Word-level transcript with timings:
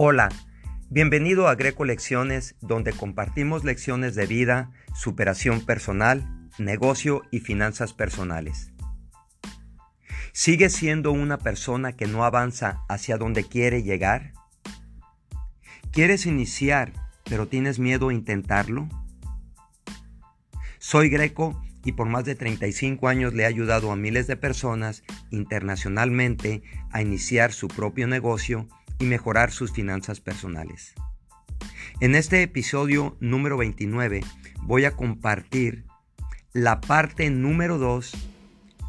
Hola, 0.00 0.28
bienvenido 0.90 1.48
a 1.48 1.56
Greco 1.56 1.84
Lecciones, 1.84 2.54
donde 2.60 2.92
compartimos 2.92 3.64
lecciones 3.64 4.14
de 4.14 4.28
vida, 4.28 4.70
superación 4.94 5.60
personal, 5.66 6.48
negocio 6.56 7.22
y 7.32 7.40
finanzas 7.40 7.94
personales. 7.94 8.70
¿Sigues 10.30 10.72
siendo 10.72 11.10
una 11.10 11.38
persona 11.38 11.96
que 11.96 12.06
no 12.06 12.24
avanza 12.24 12.84
hacia 12.88 13.16
donde 13.16 13.42
quiere 13.42 13.82
llegar? 13.82 14.34
¿Quieres 15.90 16.26
iniciar, 16.26 16.92
pero 17.24 17.48
tienes 17.48 17.80
miedo 17.80 18.10
a 18.10 18.14
intentarlo? 18.14 18.88
Soy 20.78 21.08
Greco 21.08 21.60
y 21.84 21.90
por 21.90 22.06
más 22.06 22.24
de 22.24 22.36
35 22.36 23.08
años 23.08 23.34
le 23.34 23.42
he 23.42 23.46
ayudado 23.46 23.90
a 23.90 23.96
miles 23.96 24.28
de 24.28 24.36
personas 24.36 25.02
internacionalmente 25.32 26.62
a 26.92 27.02
iniciar 27.02 27.52
su 27.52 27.66
propio 27.66 28.06
negocio 28.06 28.68
y 28.98 29.04
mejorar 29.04 29.50
sus 29.50 29.72
finanzas 29.72 30.20
personales. 30.20 30.94
En 32.00 32.14
este 32.14 32.42
episodio 32.42 33.16
número 33.20 33.56
29 33.56 34.20
voy 34.62 34.84
a 34.84 34.92
compartir 34.92 35.84
la 36.52 36.80
parte 36.80 37.30
número 37.30 37.78
2, 37.78 38.12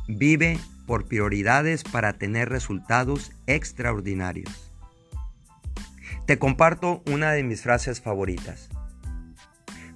vive 0.07 0.59
por 0.85 1.05
prioridades 1.05 1.83
para 1.83 2.13
tener 2.13 2.49
resultados 2.49 3.31
extraordinarios. 3.47 4.71
Te 6.25 6.39
comparto 6.39 7.03
una 7.07 7.31
de 7.31 7.43
mis 7.43 7.61
frases 7.61 8.01
favoritas. 8.01 8.69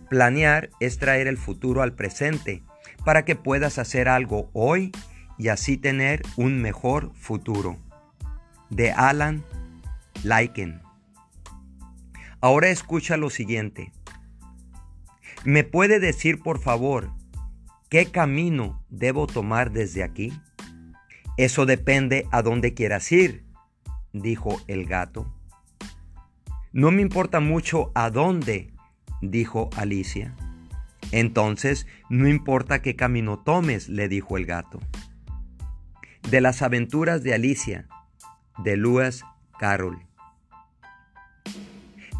Planear 0.10 0.70
es 0.80 0.98
traer 0.98 1.28
el 1.28 1.38
futuro 1.38 1.82
al 1.82 1.94
presente 1.94 2.64
para 3.06 3.26
que 3.26 3.36
puedas 3.36 3.80
hacer 3.80 4.10
algo 4.10 4.50
hoy 4.54 4.92
y 5.38 5.48
así 5.48 5.78
tener 5.78 6.22
un 6.36 6.62
mejor 6.62 7.12
futuro. 7.16 7.78
De 8.70 8.92
Alan 8.92 9.44
Liken. 10.24 10.82
Ahora 12.40 12.70
escucha 12.70 13.18
lo 13.18 13.30
siguiente. 13.30 13.92
¿Me 15.44 15.64
puede 15.64 16.00
decir 16.00 16.42
por 16.42 16.60
favor 16.60 17.12
qué 17.90 18.06
camino 18.06 18.84
debo 18.90 19.28
tomar 19.28 19.72
desde 19.72 20.04
aquí? 20.04 20.34
Eso 21.38 21.66
depende 21.66 22.28
a 22.32 22.42
dónde 22.42 22.74
quieras 22.74 23.12
ir, 23.12 23.46
dijo 24.14 24.62
el 24.68 24.86
gato. 24.86 25.34
No 26.72 26.92
me 26.92 27.02
importa 27.02 27.40
mucho 27.40 27.92
a 27.94 28.10
dónde, 28.10 28.74
dijo 29.22 29.70
Alicia. 29.76 30.36
Entonces, 31.12 31.86
no 32.10 32.28
importa 32.28 32.82
qué 32.82 32.96
camino 32.96 33.40
tomes, 33.40 33.90
le 33.90 34.08
dijo 34.08 34.38
el 34.38 34.46
gato. 34.46 34.80
De 36.30 36.40
las 36.40 36.62
aventuras 36.62 37.24
de 37.24 37.34
Alicia, 37.34 37.88
de 38.64 38.78
Lewis 38.78 39.24
Carroll. 39.60 40.08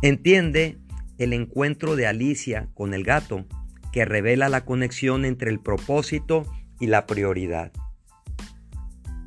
Entiende 0.04 0.80
el 1.18 1.32
encuentro 1.32 1.96
de 1.96 2.08
Alicia 2.08 2.68
con 2.74 2.94
el 2.94 3.06
gato 3.06 3.46
que 3.94 4.04
revela 4.04 4.50
la 4.50 4.66
conexión 4.66 5.24
entre 5.24 5.50
el 5.50 5.62
propósito 5.62 6.46
y 6.78 6.88
la 6.88 7.06
prioridad. 7.06 7.72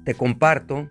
Te 0.04 0.12
comparto 0.12 0.90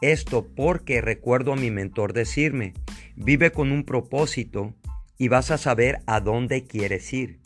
esto 0.00 0.48
porque 0.56 1.00
recuerdo 1.00 1.52
a 1.52 1.56
mi 1.56 1.70
mentor 1.70 2.12
decirme, 2.12 2.74
vive 3.14 3.52
con 3.52 3.70
un 3.70 3.84
propósito 3.84 4.74
y 5.16 5.28
vas 5.28 5.52
a 5.52 5.58
saber 5.58 6.00
a 6.06 6.18
dónde 6.18 6.64
quieres 6.64 7.12
ir. 7.12 7.38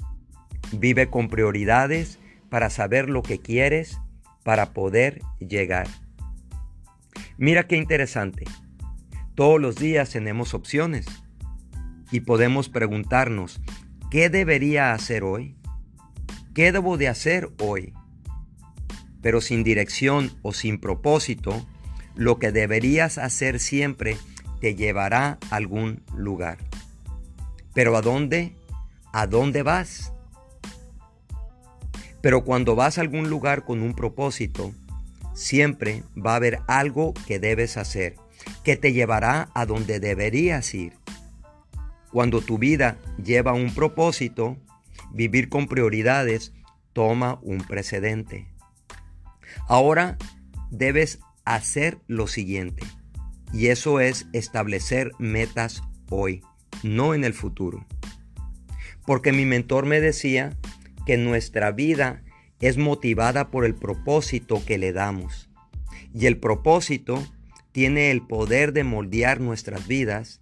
Vive 0.73 1.11
con 1.11 1.29
prioridades 1.29 2.19
para 2.49 2.71
saber 2.71 3.11
lo 3.11 3.23
que 3.23 3.41
quieres 3.41 4.01
para 4.43 4.73
poder 4.73 5.21
llegar. 5.39 5.87
Mira 7.37 7.67
qué 7.67 7.77
interesante. 7.77 8.47
Todos 9.35 9.61
los 9.61 9.77
días 9.77 10.09
tenemos 10.09 10.55
opciones 10.55 11.24
y 12.15 12.21
podemos 12.21 12.69
preguntarnos, 12.69 13.61
¿qué 14.09 14.31
debería 14.31 14.93
hacer 14.93 15.25
hoy? 15.25 15.57
¿Qué 16.55 16.71
debo 16.71 16.97
de 16.97 17.09
hacer 17.09 17.51
hoy? 17.59 17.93
Pero 19.21 19.41
sin 19.41 19.65
dirección 19.65 20.31
o 20.43 20.53
sin 20.53 20.79
propósito, 20.79 21.67
lo 22.15 22.39
que 22.39 22.53
deberías 22.53 23.19
hacer 23.19 23.59
siempre 23.59 24.17
te 24.61 24.77
llevará 24.77 25.41
a 25.51 25.57
algún 25.57 26.05
lugar. 26.17 26.59
¿Pero 27.73 27.97
a 27.97 28.01
dónde? 28.01 28.55
¿A 29.13 29.27
dónde 29.27 29.65
vas? 29.65 30.13
Pero 32.21 32.45
cuando 32.45 32.77
vas 32.77 32.97
a 32.97 33.01
algún 33.01 33.29
lugar 33.29 33.65
con 33.65 33.83
un 33.83 33.93
propósito, 33.93 34.73
siempre 35.35 36.05
va 36.17 36.35
a 36.35 36.37
haber 36.37 36.61
algo 36.69 37.13
que 37.27 37.41
debes 37.41 37.77
hacer, 37.77 38.15
que 38.63 38.77
te 38.77 38.93
llevará 38.93 39.49
a 39.53 39.67
donde 39.67 39.99
deberías 39.99 40.73
ir. 40.75 41.04
Cuando 42.15 42.41
tu 42.41 42.59
vida 42.59 42.97
lleva 43.21 43.55
un 43.55 43.75
propósito, 43.75 44.57
vivir 45.13 45.49
con 45.49 45.67
prioridades 45.67 46.53
toma 46.93 47.41
un 47.43 47.59
precedente. 47.59 48.47
Ahora 49.67 50.17
debes 50.71 51.19
hacer 51.45 51.99
lo 52.07 52.29
siguiente, 52.29 52.85
y 53.53 53.67
eso 53.67 53.99
es 53.99 54.29
establecer 54.33 55.11
metas 55.19 55.83
hoy, 56.09 56.45
no 56.85 57.15
en 57.15 57.25
el 57.25 57.35
futuro. 57.35 57.85
Porque 59.05 59.33
mi 59.33 59.45
mentor 59.45 59.85
me 59.85 60.01
decía 60.01 60.57
que 61.07 61.17
nuestra 61.17 61.73
vida 61.73 62.23
es 62.61 62.79
motivada 62.79 63.51
por 63.51 63.65
el 63.65 63.75
propósito 63.75 64.65
que 64.65 64.79
le 64.79 64.93
damos. 64.93 65.51
Y 66.15 66.27
el 66.27 66.39
propósito 66.39 67.21
tiene 67.73 68.13
el 68.13 68.25
poder 68.25 68.73
de 68.73 68.85
moldear 68.85 69.41
nuestras 69.41 69.89
vidas 69.89 70.41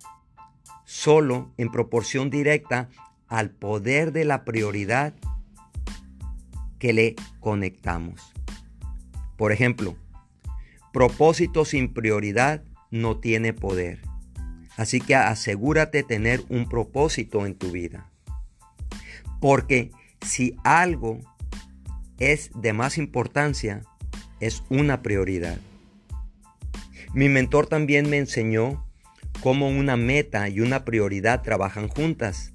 solo 0.92 1.54
en 1.56 1.72
proporción 1.72 2.28
directa 2.28 2.90
al 3.26 3.48
poder 3.48 4.12
de 4.12 4.26
la 4.26 4.44
prioridad 4.44 5.14
que 6.78 6.92
le 6.92 7.16
conectamos. 7.40 8.34
Por 9.38 9.52
ejemplo, 9.52 9.96
propósito 10.92 11.64
sin 11.64 11.94
prioridad 11.94 12.62
no 12.90 13.16
tiene 13.16 13.54
poder. 13.54 14.00
Así 14.76 15.00
que 15.00 15.14
asegúrate 15.14 16.02
tener 16.02 16.44
un 16.50 16.68
propósito 16.68 17.46
en 17.46 17.54
tu 17.54 17.70
vida. 17.70 18.10
Porque 19.40 19.92
si 20.20 20.56
algo 20.62 21.20
es 22.18 22.50
de 22.54 22.74
más 22.74 22.98
importancia, 22.98 23.80
es 24.40 24.62
una 24.68 25.00
prioridad. 25.00 25.58
Mi 27.14 27.30
mentor 27.30 27.66
también 27.66 28.10
me 28.10 28.18
enseñó 28.18 28.84
cómo 29.42 29.68
una 29.68 29.96
meta 29.96 30.48
y 30.48 30.60
una 30.60 30.84
prioridad 30.84 31.42
trabajan 31.42 31.88
juntas. 31.88 32.52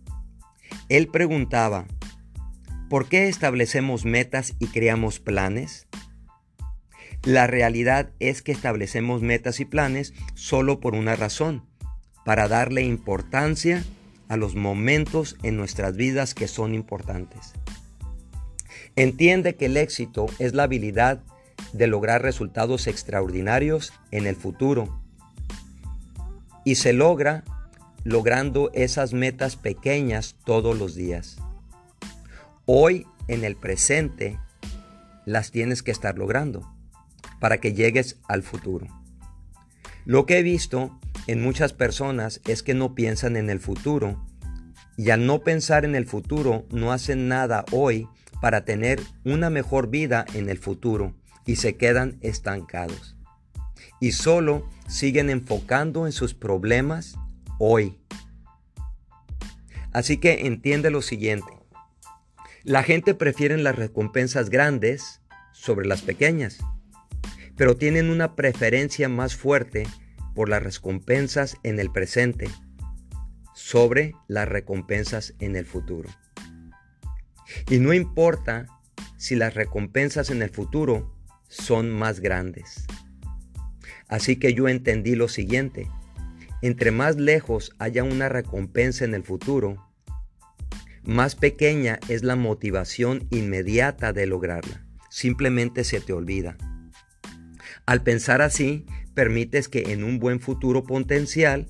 Él 0.88 1.09
preguntaba, 1.09 1.86
¿por 2.90 3.09
qué 3.09 3.28
establecemos 3.28 4.06
metas 4.06 4.53
y 4.58 4.68
creamos 4.68 5.20
planes? 5.20 5.88
La 7.24 7.46
realidad 7.46 8.12
es 8.20 8.42
que 8.42 8.53
establecemos 8.53 9.22
metas 9.22 9.59
y 9.59 9.66
planes 9.66 10.14
solo 10.34 10.80
por 10.80 10.96
una 10.96 11.18
razón, 11.18 11.66
para 12.24 12.48
darle 12.48 12.84
importancia 12.84 13.84
a 14.30 14.38
los 14.38 14.56
momentos 14.56 15.36
en 15.44 15.58
nuestras 15.58 15.98
vidas 15.98 16.34
que 16.34 16.48
son 16.48 16.74
importantes. 16.74 17.54
Entiende 18.96 19.56
que 19.56 19.66
el 19.66 19.75
éxito 19.75 20.28
es 20.40 20.54
la 20.54 20.64
habilidad 20.64 21.22
de 21.74 21.88
lograr 21.88 22.22
resultados 22.22 22.88
extraordinarios 22.88 23.92
en 24.12 24.25
el 24.25 24.36
futuro 24.38 25.02
y 26.67 26.75
se 26.75 26.91
logra 26.91 27.45
logrando 28.03 28.72
esas 28.73 29.13
metas 29.13 29.55
pequeñas 29.55 30.35
todos 30.44 30.78
los 30.78 30.95
días. 30.95 31.38
Hoy 32.66 33.07
en 33.29 33.45
el 33.45 33.55
presente 33.55 34.38
las 35.23 35.51
tienes 35.51 35.81
que 35.81 35.92
estar 35.92 36.18
logrando 36.18 36.69
para 37.39 37.59
que 37.59 37.74
llegues 37.74 38.19
al 38.27 38.44
futuro. 38.44 38.86
Lo 40.03 40.25
que 40.25 40.39
he 40.39 40.44
visto 40.44 41.00
en 41.25 41.42
muchas 41.42 41.71
personas 41.71 42.42
es 42.45 42.63
que 42.63 42.74
no 42.74 42.95
piensan 42.95 43.38
en 43.38 43.50
el 43.50 43.62
futuro 43.62 44.21
y 44.97 45.12
al 45.12 45.25
no 45.25 45.45
pensar 45.45 45.86
en 45.86 45.95
el 45.95 46.06
futuro 46.06 46.65
no 46.69 46.92
hacen 46.92 47.30
nada 47.30 47.63
hoy 47.71 48.09
para 48.42 48.65
tener 48.65 49.00
una 49.24 49.50
mejor 49.50 49.89
vida 49.89 50.25
en 50.33 50.50
el 50.50 50.57
futuro 50.57 51.15
y 51.45 51.56
se 51.56 51.77
quedan 51.77 52.18
estancados 52.19 53.17
y 53.99 54.11
solo 54.11 54.69
siguen 54.88 55.29
enfocando 55.29 56.05
en 56.05 56.11
sus 56.11 56.33
problemas 56.33 57.15
hoy. 57.59 57.97
Así 59.91 60.17
que 60.17 60.45
entiende 60.47 60.91
lo 60.91 61.01
siguiente. 61.01 61.51
La 62.63 62.83
gente 62.83 63.13
prefiere 63.13 63.57
las 63.57 63.75
recompensas 63.75 64.49
grandes 64.49 65.21
sobre 65.53 65.88
las 65.88 66.01
pequeñas, 66.01 66.59
pero 67.55 67.77
tienen 67.77 68.09
una 68.09 68.35
preferencia 68.35 69.09
más 69.09 69.35
fuerte 69.35 69.88
por 70.35 70.49
las 70.49 70.61
recompensas 70.61 71.57
en 71.63 71.79
el 71.79 71.91
presente 71.91 72.49
sobre 73.55 74.13
las 74.27 74.47
recompensas 74.47 75.33
en 75.39 75.55
el 75.55 75.65
futuro. 75.65 76.09
Y 77.69 77.79
no 77.79 77.94
importa 77.94 78.67
si 79.17 79.35
las 79.35 79.55
recompensas 79.55 80.29
en 80.29 80.44
el 80.44 80.51
futuro 80.51 81.15
son 81.47 81.89
más 81.89 82.19
grandes. 82.19 82.85
Así 84.07 84.38
que 84.38 84.54
yo 84.54 84.68
entendí 84.68 85.15
lo 85.15 85.27
siguiente. 85.27 85.89
entre 86.63 86.89
más 86.89 87.18
lejos 87.18 87.75
haya 87.77 88.04
una 88.04 88.30
recompensa 88.30 89.06
en 89.06 89.13
el 89.13 89.24
futuro, 89.24 89.88
más 91.04 91.36
pequeña 91.36 92.00
es 92.09 92.24
la 92.24 92.36
motivación 92.36 93.27
inmediata 93.30 94.12
de 94.12 94.25
lograrla. 94.25 94.83
Simplemente 95.09 95.83
se 95.83 96.01
te 96.01 96.13
olvida. 96.13 96.57
Al 97.86 98.04
pensar 98.04 98.42
así, 98.42 98.86
permites 99.13 99.69
que 99.69 99.94
en 99.94 100.04
un 100.04 100.19
buen 100.19 100.39
futuro 100.39 100.83
potencial, 100.83 101.69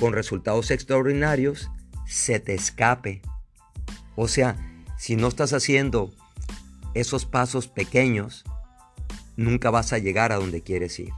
con 0.00 0.12
resultados 0.12 0.70
extraordinarios, 0.70 1.70
se 2.06 2.40
te 2.40 2.54
escape. 2.54 3.22
O 4.16 4.26
sea, 4.26 4.56
si 4.98 5.14
no 5.14 5.28
estás 5.28 5.52
haciendo 5.52 6.12
esos 6.94 7.26
pasos 7.26 7.68
pequeños, 7.68 8.44
nunca 9.36 9.70
vas 9.70 9.92
a 9.92 9.98
llegar 9.98 10.32
a 10.32 10.36
donde 10.36 10.62
quieres 10.62 10.98
ir. 10.98 11.12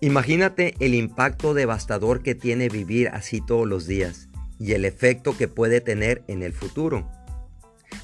Imagínate 0.00 0.74
el 0.80 0.94
impacto 0.94 1.54
devastador 1.54 2.22
que 2.22 2.34
tiene 2.34 2.68
vivir 2.68 3.08
así 3.08 3.40
todos 3.40 3.66
los 3.66 3.86
días 3.86 4.28
y 4.58 4.72
el 4.72 4.84
efecto 4.84 5.36
que 5.36 5.48
puede 5.48 5.80
tener 5.80 6.22
en 6.28 6.42
el 6.42 6.52
futuro. 6.52 7.10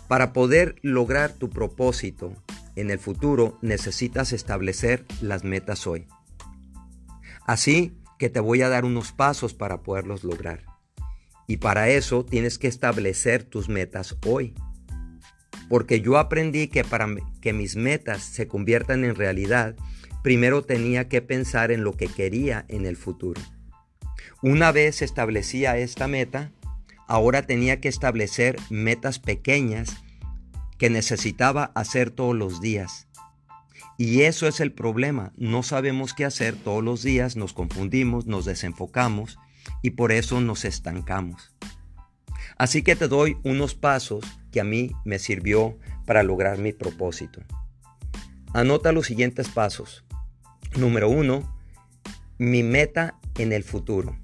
Para 0.08 0.32
poder 0.32 0.76
lograr 0.82 1.32
tu 1.32 1.50
propósito 1.50 2.34
en 2.76 2.90
el 2.90 2.98
futuro 2.98 3.58
necesitas 3.60 4.32
establecer 4.32 5.04
las 5.20 5.44
metas 5.44 5.86
hoy. 5.86 6.06
Así 7.46 7.98
que 8.18 8.30
te 8.30 8.40
voy 8.40 8.62
a 8.62 8.68
dar 8.68 8.84
unos 8.84 9.12
pasos 9.12 9.52
para 9.52 9.82
poderlos 9.82 10.24
lograr. 10.24 10.64
Y 11.46 11.58
para 11.58 11.90
eso 11.90 12.24
tienes 12.24 12.56
que 12.56 12.68
establecer 12.68 13.42
tus 13.42 13.68
metas 13.68 14.16
hoy. 14.24 14.54
Porque 15.68 16.00
yo 16.00 16.18
aprendí 16.18 16.68
que 16.68 16.84
para 16.84 17.08
que 17.40 17.52
mis 17.52 17.76
metas 17.76 18.22
se 18.22 18.46
conviertan 18.46 19.04
en 19.04 19.14
realidad, 19.14 19.76
primero 20.22 20.62
tenía 20.62 21.08
que 21.08 21.22
pensar 21.22 21.70
en 21.70 21.84
lo 21.84 21.96
que 21.96 22.06
quería 22.06 22.64
en 22.68 22.86
el 22.86 22.96
futuro. 22.96 23.40
Una 24.42 24.72
vez 24.72 25.02
establecía 25.02 25.76
esta 25.76 26.08
meta, 26.08 26.52
ahora 27.06 27.42
tenía 27.42 27.80
que 27.80 27.88
establecer 27.88 28.56
metas 28.70 29.18
pequeñas 29.18 29.96
que 30.78 30.90
necesitaba 30.90 31.70
hacer 31.74 32.10
todos 32.10 32.34
los 32.34 32.60
días. 32.60 33.08
Y 33.98 34.22
eso 34.22 34.48
es 34.48 34.60
el 34.60 34.72
problema, 34.72 35.32
no 35.36 35.62
sabemos 35.62 36.14
qué 36.14 36.24
hacer 36.24 36.56
todos 36.56 36.82
los 36.82 37.02
días, 37.02 37.36
nos 37.36 37.52
confundimos, 37.52 38.26
nos 38.26 38.44
desenfocamos 38.44 39.38
y 39.82 39.90
por 39.90 40.10
eso 40.10 40.40
nos 40.40 40.64
estancamos. 40.64 41.54
Así 42.58 42.82
que 42.82 42.96
te 42.96 43.08
doy 43.08 43.36
unos 43.44 43.74
pasos 43.74 44.24
que 44.50 44.60
a 44.60 44.64
mí 44.64 44.92
me 45.04 45.18
sirvió 45.18 45.78
para 46.06 46.22
lograr 46.22 46.58
mi 46.58 46.72
propósito. 46.72 47.42
Anota 48.54 48.92
los 48.92 49.06
siguientes 49.06 49.48
pasos. 49.48 50.04
Número 50.76 51.10
uno, 51.10 51.54
mi 52.38 52.62
meta 52.62 53.18
en 53.36 53.52
el 53.52 53.62
futuro. 53.62 54.16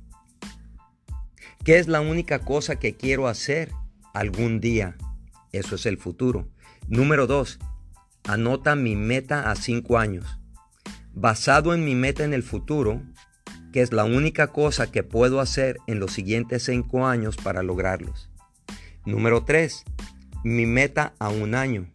¿Qué 1.62 1.78
es 1.78 1.88
la 1.88 2.00
única 2.00 2.38
cosa 2.38 2.76
que 2.76 2.96
quiero 2.96 3.28
hacer 3.28 3.70
algún 4.14 4.58
día? 4.58 4.96
Eso 5.52 5.74
es 5.74 5.84
el 5.84 5.98
futuro. 5.98 6.48
Número 6.88 7.26
dos, 7.26 7.58
anota 8.26 8.76
mi 8.76 8.96
meta 8.96 9.50
a 9.50 9.56
cinco 9.56 9.98
años. 9.98 10.38
Basado 11.12 11.74
en 11.74 11.84
mi 11.84 11.94
meta 11.94 12.24
en 12.24 12.32
el 12.32 12.42
futuro, 12.42 13.02
que 13.70 13.82
es 13.82 13.92
la 13.92 14.04
única 14.04 14.46
cosa 14.46 14.90
que 14.90 15.02
puedo 15.02 15.40
hacer 15.40 15.76
en 15.86 16.00
los 16.00 16.12
siguientes 16.12 16.64
cinco 16.64 17.06
años 17.06 17.36
para 17.36 17.62
lograrlos. 17.62 18.30
Número 19.04 19.44
tres, 19.44 19.84
mi 20.44 20.64
meta 20.64 21.12
a 21.18 21.28
un 21.28 21.54
año. 21.54 21.90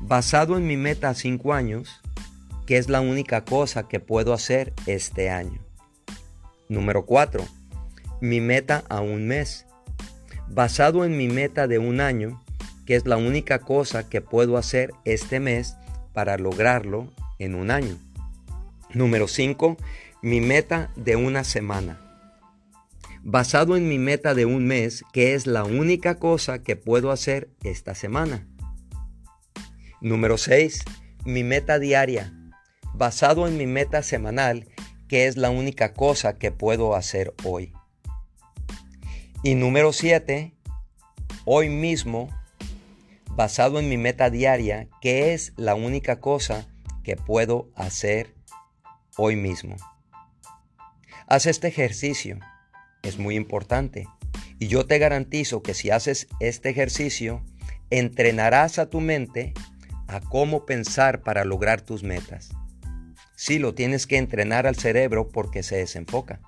Basado 0.00 0.56
en 0.56 0.66
mi 0.66 0.78
meta 0.78 1.10
a 1.10 1.14
cinco 1.14 1.52
años, 1.52 2.00
que 2.66 2.78
es 2.78 2.88
la 2.88 3.00
única 3.00 3.44
cosa 3.44 3.88
que 3.88 4.00
puedo 4.00 4.32
hacer 4.32 4.72
este 4.86 5.30
año. 5.30 5.60
Número 6.68 7.04
4. 7.04 7.44
Mi 8.20 8.40
meta 8.40 8.84
a 8.88 9.00
un 9.00 9.26
mes. 9.26 9.66
Basado 10.48 11.04
en 11.04 11.16
mi 11.16 11.28
meta 11.28 11.66
de 11.66 11.78
un 11.78 12.00
año, 12.00 12.42
que 12.86 12.96
es 12.96 13.06
la 13.06 13.16
única 13.16 13.58
cosa 13.58 14.08
que 14.08 14.20
puedo 14.20 14.56
hacer 14.56 14.92
este 15.04 15.40
mes 15.40 15.76
para 16.12 16.38
lograrlo 16.38 17.12
en 17.38 17.54
un 17.54 17.70
año. 17.70 17.98
Número 18.92 19.28
5. 19.28 19.76
Mi 20.22 20.40
meta 20.40 20.90
de 20.96 21.16
una 21.16 21.44
semana. 21.44 22.00
Basado 23.22 23.76
en 23.76 23.88
mi 23.88 23.98
meta 23.98 24.34
de 24.34 24.44
un 24.44 24.66
mes, 24.66 25.02
que 25.12 25.34
es 25.34 25.46
la 25.46 25.64
única 25.64 26.16
cosa 26.16 26.62
que 26.62 26.76
puedo 26.76 27.10
hacer 27.10 27.50
esta 27.62 27.94
semana. 27.94 28.46
Número 30.00 30.36
6. 30.38 30.82
Mi 31.24 31.42
meta 31.42 31.78
diaria 31.78 32.32
basado 32.94 33.46
en 33.48 33.56
mi 33.56 33.66
meta 33.66 34.02
semanal, 34.02 34.68
que 35.08 35.26
es 35.26 35.36
la 35.36 35.50
única 35.50 35.92
cosa 35.92 36.38
que 36.38 36.52
puedo 36.52 36.94
hacer 36.94 37.34
hoy. 37.44 37.72
Y 39.42 39.56
número 39.56 39.92
7, 39.92 40.54
hoy 41.44 41.68
mismo, 41.68 42.28
basado 43.30 43.78
en 43.78 43.88
mi 43.88 43.98
meta 43.98 44.30
diaria, 44.30 44.88
que 45.00 45.34
es 45.34 45.52
la 45.56 45.74
única 45.74 46.20
cosa 46.20 46.66
que 47.02 47.16
puedo 47.16 47.68
hacer 47.74 48.34
hoy 49.16 49.36
mismo. 49.36 49.76
Haz 51.26 51.46
este 51.46 51.68
ejercicio, 51.68 52.38
es 53.02 53.18
muy 53.18 53.34
importante. 53.36 54.06
Y 54.58 54.68
yo 54.68 54.86
te 54.86 54.98
garantizo 54.98 55.62
que 55.62 55.74
si 55.74 55.90
haces 55.90 56.28
este 56.40 56.70
ejercicio, 56.70 57.42
entrenarás 57.90 58.78
a 58.78 58.88
tu 58.88 59.00
mente 59.00 59.52
a 60.06 60.20
cómo 60.20 60.64
pensar 60.64 61.22
para 61.22 61.44
lograr 61.44 61.80
tus 61.80 62.02
metas. 62.02 62.50
Sí, 63.36 63.58
lo 63.58 63.74
tienes 63.74 64.06
que 64.06 64.16
entrenar 64.16 64.66
al 64.66 64.76
cerebro 64.76 65.28
porque 65.28 65.62
se 65.62 65.76
desenfoca. 65.76 66.40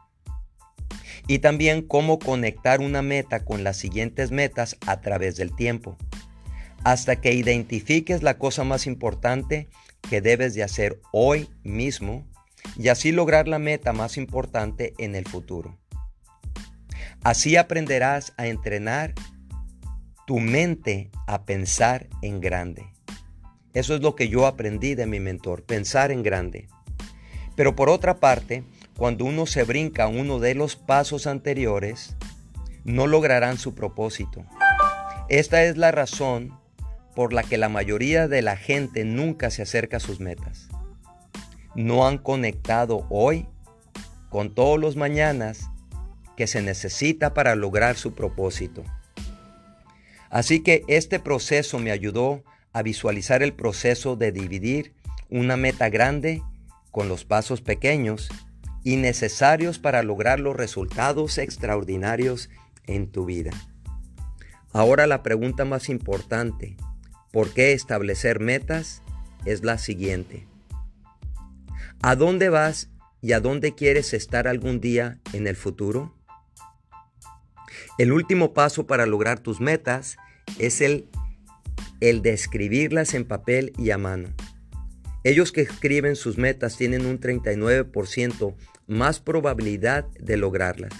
Y 1.26 1.40
también 1.40 1.82
cómo 1.82 2.18
conectar 2.18 2.80
una 2.80 3.02
meta 3.02 3.44
con 3.44 3.64
las 3.64 3.76
siguientes 3.76 4.30
metas 4.30 4.76
a 4.86 5.00
través 5.00 5.36
del 5.36 5.54
tiempo. 5.54 5.96
Hasta 6.84 7.20
que 7.20 7.32
identifiques 7.32 8.22
la 8.22 8.38
cosa 8.38 8.62
más 8.62 8.86
importante 8.86 9.68
que 10.08 10.20
debes 10.20 10.54
de 10.54 10.62
hacer 10.62 11.00
hoy 11.12 11.48
mismo 11.64 12.24
y 12.76 12.88
así 12.88 13.10
lograr 13.10 13.48
la 13.48 13.58
meta 13.58 13.92
más 13.92 14.16
importante 14.16 14.94
en 14.98 15.16
el 15.16 15.26
futuro. 15.26 15.78
Así 17.24 17.56
aprenderás 17.56 18.32
a 18.36 18.46
entrenar 18.46 19.14
tu 20.26 20.38
mente 20.38 21.10
a 21.26 21.44
pensar 21.44 22.08
en 22.22 22.40
grande. 22.40 22.86
Eso 23.74 23.94
es 23.94 24.00
lo 24.00 24.14
que 24.14 24.28
yo 24.28 24.46
aprendí 24.46 24.94
de 24.94 25.06
mi 25.06 25.20
mentor, 25.20 25.64
pensar 25.64 26.10
en 26.10 26.22
grande. 26.22 26.68
Pero 27.56 27.74
por 27.74 27.88
otra 27.88 28.20
parte, 28.20 28.62
cuando 28.96 29.24
uno 29.24 29.46
se 29.46 29.64
brinca 29.64 30.06
uno 30.06 30.38
de 30.38 30.54
los 30.54 30.76
pasos 30.76 31.26
anteriores, 31.26 32.14
no 32.84 33.06
lograrán 33.06 33.58
su 33.58 33.74
propósito. 33.74 34.44
Esta 35.28 35.64
es 35.64 35.76
la 35.76 35.90
razón 35.90 36.56
por 37.16 37.32
la 37.32 37.42
que 37.42 37.58
la 37.58 37.68
mayoría 37.68 38.28
de 38.28 38.42
la 38.42 38.56
gente 38.56 39.04
nunca 39.04 39.50
se 39.50 39.62
acerca 39.62 39.96
a 39.96 40.00
sus 40.00 40.20
metas. 40.20 40.68
No 41.74 42.06
han 42.06 42.18
conectado 42.18 43.06
hoy 43.10 43.48
con 44.28 44.54
todos 44.54 44.78
los 44.78 44.96
mañanas 44.96 45.70
que 46.36 46.46
se 46.46 46.62
necesita 46.62 47.34
para 47.34 47.56
lograr 47.56 47.96
su 47.96 48.14
propósito. 48.14 48.84
Así 50.30 50.62
que 50.62 50.84
este 50.88 51.18
proceso 51.18 51.78
me 51.78 51.90
ayudó 51.90 52.44
a 52.72 52.82
visualizar 52.82 53.42
el 53.42 53.54
proceso 53.54 54.16
de 54.16 54.32
dividir 54.32 54.92
una 55.30 55.56
meta 55.56 55.88
grande 55.88 56.42
con 56.96 57.10
los 57.10 57.26
pasos 57.26 57.60
pequeños 57.60 58.30
y 58.82 58.96
necesarios 58.96 59.78
para 59.78 60.02
lograr 60.02 60.40
los 60.40 60.56
resultados 60.56 61.36
extraordinarios 61.36 62.48
en 62.86 63.12
tu 63.12 63.26
vida. 63.26 63.50
Ahora 64.72 65.06
la 65.06 65.22
pregunta 65.22 65.66
más 65.66 65.90
importante, 65.90 66.78
¿por 67.32 67.52
qué 67.52 67.74
establecer 67.74 68.40
metas? 68.40 69.02
Es 69.44 69.62
la 69.62 69.76
siguiente. 69.76 70.48
¿A 72.00 72.16
dónde 72.16 72.48
vas 72.48 72.88
y 73.20 73.32
a 73.32 73.40
dónde 73.40 73.74
quieres 73.74 74.14
estar 74.14 74.48
algún 74.48 74.80
día 74.80 75.18
en 75.34 75.46
el 75.46 75.56
futuro? 75.56 76.14
El 77.98 78.10
último 78.10 78.54
paso 78.54 78.86
para 78.86 79.04
lograr 79.04 79.38
tus 79.38 79.60
metas 79.60 80.16
es 80.58 80.80
el, 80.80 81.10
el 82.00 82.22
de 82.22 82.32
escribirlas 82.32 83.12
en 83.12 83.26
papel 83.26 83.74
y 83.76 83.90
a 83.90 83.98
mano. 83.98 84.30
Ellos 85.26 85.50
que 85.50 85.62
escriben 85.62 86.14
sus 86.14 86.38
metas 86.38 86.76
tienen 86.76 87.04
un 87.04 87.18
39% 87.18 88.54
más 88.86 89.18
probabilidad 89.18 90.06
de 90.20 90.36
lograrlas, 90.36 90.92